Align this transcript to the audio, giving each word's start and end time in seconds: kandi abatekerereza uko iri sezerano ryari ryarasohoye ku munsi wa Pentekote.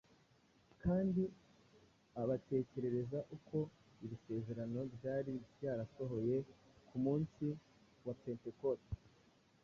kandi 0.83 1.23
abatekerereza 2.21 3.19
uko 3.35 3.57
iri 4.03 4.17
sezerano 4.25 4.79
ryari 4.95 5.33
ryarasohoye 5.55 6.37
ku 6.87 6.95
munsi 7.05 7.45
wa 8.05 8.13
Pentekote. 8.21 8.91